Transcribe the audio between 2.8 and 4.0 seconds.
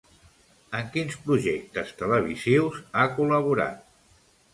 ha col·laborat?